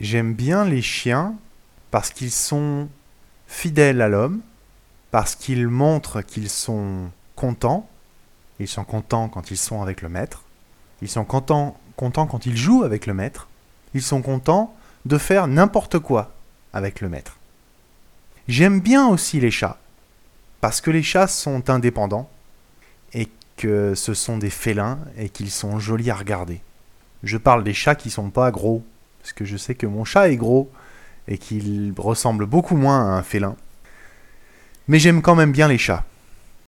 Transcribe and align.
J'aime 0.00 0.34
bien 0.34 0.64
les 0.64 0.82
chiens 0.82 1.34
parce 1.90 2.10
qu'ils 2.10 2.30
sont 2.30 2.88
fidèles 3.46 4.00
à 4.00 4.08
l'homme, 4.08 4.40
parce 5.10 5.34
qu'ils 5.34 5.68
montrent 5.68 6.22
qu'ils 6.22 6.50
sont 6.50 7.10
contents. 7.34 7.88
Ils 8.60 8.68
sont 8.68 8.84
contents 8.84 9.28
quand 9.28 9.50
ils 9.50 9.56
sont 9.56 9.82
avec 9.82 10.02
le 10.02 10.08
maître. 10.08 10.42
Ils 11.02 11.08
sont 11.08 11.24
contents, 11.24 11.78
contents 11.96 12.26
quand 12.26 12.46
ils 12.46 12.56
jouent 12.56 12.84
avec 12.84 13.06
le 13.06 13.14
maître. 13.14 13.48
Ils 13.94 14.02
sont 14.02 14.22
contents 14.22 14.74
de 15.04 15.18
faire 15.18 15.46
n'importe 15.46 15.98
quoi 15.98 16.32
avec 16.72 17.00
le 17.00 17.08
maître. 17.08 17.36
J'aime 18.46 18.80
bien 18.80 19.08
aussi 19.08 19.40
les 19.40 19.50
chats, 19.50 19.78
parce 20.60 20.80
que 20.80 20.90
les 20.90 21.02
chats 21.02 21.26
sont 21.26 21.70
indépendants 21.70 22.30
et 23.12 23.28
que 23.56 23.94
ce 23.94 24.14
sont 24.14 24.38
des 24.38 24.50
félins 24.50 24.98
et 25.16 25.28
qu'ils 25.28 25.50
sont 25.50 25.78
jolis 25.78 26.10
à 26.10 26.14
regarder. 26.14 26.60
Je 27.22 27.36
parle 27.36 27.64
des 27.64 27.74
chats 27.74 27.94
qui 27.94 28.10
sont 28.10 28.30
pas 28.30 28.50
gros, 28.50 28.84
parce 29.20 29.32
que 29.32 29.44
je 29.44 29.56
sais 29.56 29.74
que 29.74 29.86
mon 29.86 30.04
chat 30.04 30.30
est 30.30 30.36
gros 30.36 30.70
et 31.26 31.38
qu'il 31.38 31.92
ressemble 31.96 32.46
beaucoup 32.46 32.76
moins 32.76 33.00
à 33.00 33.18
un 33.18 33.22
félin. 33.22 33.56
Mais 34.86 34.98
j'aime 34.98 35.22
quand 35.22 35.34
même 35.34 35.52
bien 35.52 35.68
les 35.68 35.78
chats. 35.78 36.04